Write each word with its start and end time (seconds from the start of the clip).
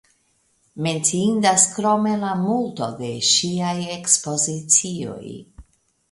Menciindas 0.85 1.65
krome 1.73 2.13
la 2.21 2.31
multo 2.45 2.87
de 3.01 3.09
ŝiaj 3.33 3.75
ekspozicioj. 3.97 5.35